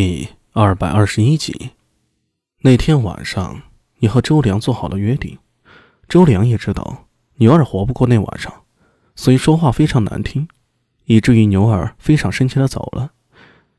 [0.00, 1.72] 第二百二十一集，
[2.60, 3.62] 那天晚上，
[3.98, 5.36] 你和周良做好了约定。
[6.08, 8.62] 周良也知道牛儿活不过那晚上，
[9.16, 10.46] 所以说话非常难听，
[11.06, 13.10] 以至于牛儿非常生气的走了。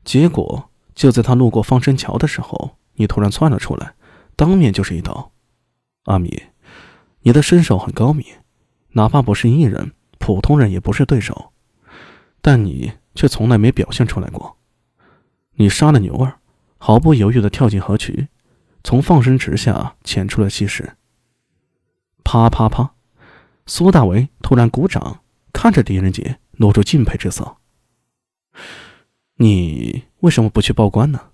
[0.04, 3.94] 结果就在他路过放生桥的时候，你突然窜了出来，
[4.36, 5.32] 当面就是一刀。
[6.04, 6.42] 阿米，
[7.22, 8.26] 你的身手很高明，
[8.90, 11.54] 哪怕不是艺人，普通人也不是对手，
[12.42, 14.58] 但你却从来没表现出来过。
[15.60, 16.38] 你杀了牛儿，
[16.78, 18.28] 毫不犹豫地跳进河渠，
[18.82, 20.96] 从放生池下潜出了溪石。
[22.24, 22.94] 啪啪啪！
[23.66, 25.20] 苏大为突然鼓掌，
[25.52, 27.58] 看着狄仁杰，露出敬佩之色。
[29.34, 31.28] 你为什么不去报官呢？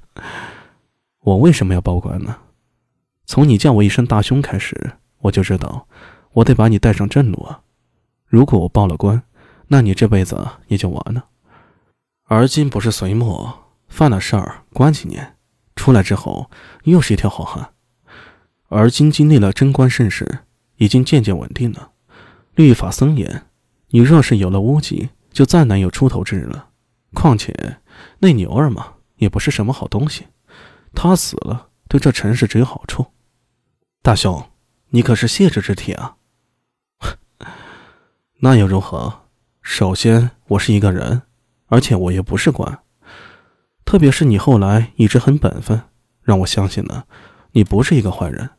[1.20, 2.36] 我为什么要报官呢？
[3.24, 5.88] 从你叫我一声大兄开始，我就知道
[6.32, 7.62] 我得把你带上正路啊！
[8.26, 9.22] 如果我报了官，
[9.68, 11.30] 那你这辈子也就完了。
[12.34, 15.36] 而今不是隋末，犯了事儿关几年，
[15.76, 16.50] 出来之后
[16.84, 17.74] 又是一条好汉。
[18.68, 20.38] 而今经历了贞观盛世，
[20.76, 21.90] 已经渐渐稳定了，
[22.54, 23.44] 律法森严。
[23.88, 26.70] 你若是有了污迹，就再难有出头之日了。
[27.12, 27.80] 况且
[28.20, 30.28] 那牛儿嘛，也不是什么好东西，
[30.94, 33.08] 他死了对这城市只有好处。
[34.00, 34.42] 大兄，
[34.88, 36.16] 你可是谢之之体啊！
[38.40, 39.24] 那又如何？
[39.60, 41.24] 首先，我是一个人。
[41.72, 42.80] 而且我也不是官，
[43.86, 45.84] 特别是你后来一直很本分，
[46.20, 47.06] 让我相信了
[47.52, 48.50] 你不是一个坏人。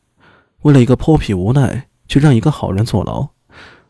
[0.64, 3.28] 为了一个泼皮无赖，去让一个好人坐牢，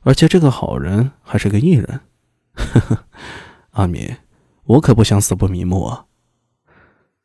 [0.02, 2.02] 而且这个好人还是个艺人。
[2.54, 3.06] 呵呵，
[3.72, 4.14] 阿米，
[4.66, 6.08] 我可不想死不瞑目啊！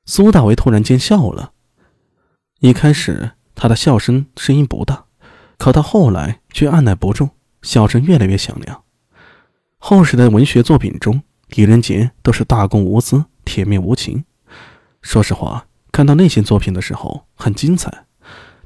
[0.04, 1.50] 苏大为突然间笑了，
[2.60, 5.06] 一开始他的笑声声音不大，
[5.58, 7.30] 可到后来却按耐不住，
[7.62, 8.84] 笑声越来越响亮。
[9.78, 11.20] 后世的文学作品中。
[11.48, 14.24] 狄仁杰都是大公无私、铁面无情。
[15.00, 18.06] 说实话，看到那些作品的时候很精彩，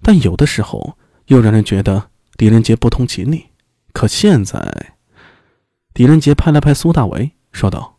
[0.03, 3.51] 但有的时候又让人觉得狄仁杰不通情理。
[3.93, 4.97] 可现在，
[5.95, 7.99] 狄仁杰拍了拍苏大为，说道：“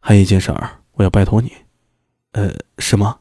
[0.00, 1.52] 还有一件事儿，我要拜托你。
[2.32, 3.20] 呃，什么？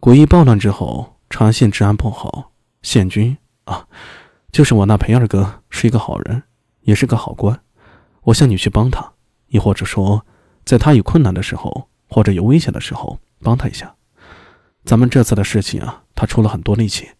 [0.00, 2.52] 诡异暴乱之后，长安县治安不好，
[2.82, 3.86] 县君啊，
[4.50, 6.42] 就是我那裴二哥，是一个好人，
[6.82, 7.58] 也是个好官。”
[8.22, 9.12] 我向你去帮他，
[9.48, 10.26] 亦或者说，
[10.64, 13.96] 在他有困难的时候，或者有危险的时候，帮他一下。
[14.84, 17.10] 咱们这次的事情啊，他出了很多力气。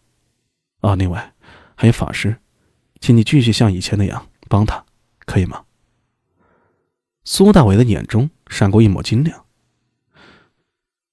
[0.81, 1.33] 啊，另外
[1.75, 2.37] 还有法师，
[2.99, 4.83] 请你继续像以前那样帮他，
[5.25, 5.65] 可以吗？
[7.23, 9.45] 苏大伟的眼中闪过一抹晶亮。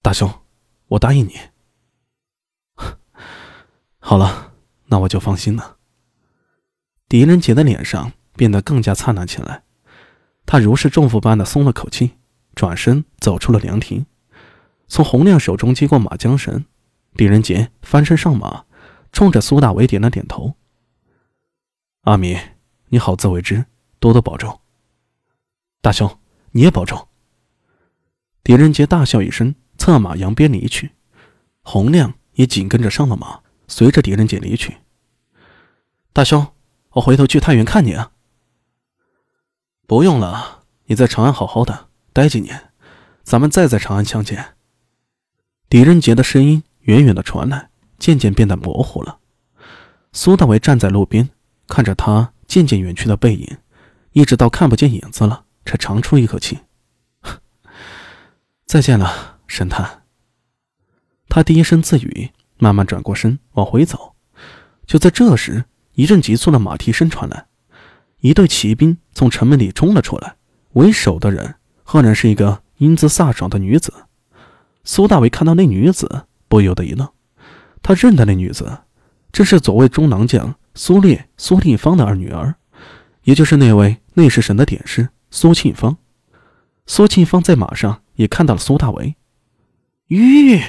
[0.01, 0.33] 大兄，
[0.87, 1.39] 我答应你。
[4.01, 4.55] 好了，
[4.87, 5.77] 那我就放心了。
[7.09, 9.65] 狄仁杰的脸上变得更加灿烂起来。
[10.51, 12.13] 他如释重负般的松了口气，
[12.55, 14.07] 转身走出了凉亭，
[14.87, 16.65] 从洪亮手中接过马缰绳。
[17.19, 18.65] 狄仁杰翻身上马，
[19.13, 20.55] 冲着苏大伟点了点头
[22.05, 22.39] ：“阿米，
[22.89, 23.67] 你好自为之，
[24.01, 24.59] 多多保重。
[25.83, 26.19] 大兄，
[26.53, 27.09] 你也保重。”
[28.43, 30.93] 狄仁杰大笑一声，策马扬鞭离去。
[31.61, 34.79] 洪亮也紧跟着上了马，随着狄仁杰离去。
[36.15, 36.47] 大兄，
[36.93, 38.13] 我回头去太原看你啊。
[39.89, 42.73] 不用了，你在长安好好的待几年，
[43.23, 44.57] 咱们再在长安相见。
[45.71, 49.21] 狄仁杰的声音远远的传来，渐渐变得模糊了。
[50.13, 51.31] 苏大为站在路边，
[51.67, 53.57] 看着他渐渐远去的背影，
[54.13, 56.59] 一直到看不见影子了，才长出一口气
[58.67, 60.03] ：“再见了，神探。”
[61.31, 64.15] 他低声自语，慢慢转过身往回走。
[64.87, 67.48] 就在这时，一阵急促的马蹄声传来。
[68.21, 70.37] 一队骑兵从城门里冲了出来，
[70.73, 73.93] 为首的人赫然是一个英姿飒爽的女子。
[74.83, 77.09] 苏大伟看到那女子，不由得一愣。
[77.83, 78.79] 他认得那女子，
[79.31, 82.57] 这是左卫中郎将苏烈、苏定方的二女儿，
[83.23, 85.97] 也就是那位内侍省的典师苏庆芳。
[86.87, 89.15] 苏庆芳在马上也看到了苏大伟，
[90.09, 90.61] 吁！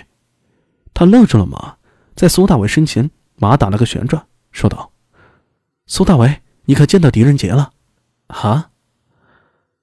[0.93, 1.77] 他勒住了马，
[2.15, 4.91] 在苏大伟身前，马打了个旋转，说道
[5.87, 7.73] ：“苏大伟。”你可见到狄仁杰了？
[8.27, 8.69] 啊！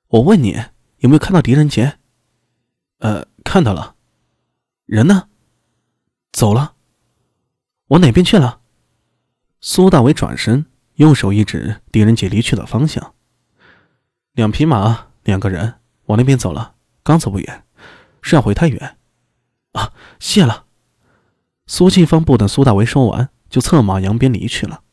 [0.06, 0.56] 我问你
[0.99, 1.99] 有没有看到狄仁杰？
[2.99, 3.97] 呃，看到了。
[4.85, 5.29] 人呢？
[6.31, 6.77] 走了。
[7.88, 8.61] 往哪边去了？
[9.61, 13.15] 苏大伟转身，用手一指狄仁杰离去的方向。
[14.35, 16.77] 两匹马，两个人，往那边走了。
[17.03, 17.65] 刚走不远，
[18.23, 18.97] 是要回太原。
[19.73, 20.67] 啊，谢了。
[21.67, 24.85] 苏庆芳不等苏大为说完，就策马扬鞭离去了。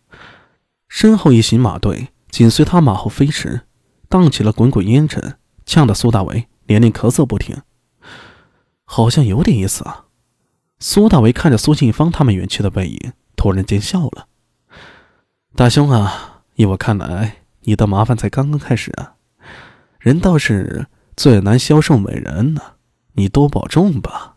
[0.95, 3.61] 身后一行马队紧随他马后飞驰，
[4.07, 7.57] 荡起了滚滚烟尘，呛得苏大为连连咳嗽不停。
[8.85, 10.05] 好像有点意思啊。
[10.77, 14.27] 苏大为看着苏庆芳他们远去的背影，突然间笑了。
[15.55, 19.15] 大兄啊，依我看来，你的麻烦才刚刚开始啊。
[19.97, 20.85] 人倒是
[21.17, 22.61] 最难消受美人呢，
[23.13, 24.32] 你多保重吧。